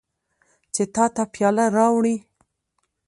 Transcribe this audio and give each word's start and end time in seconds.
چې 0.73 0.83
تا 0.93 1.05
ته 1.15 1.23
پیاله 1.33 1.65
راوړي. 1.75 2.15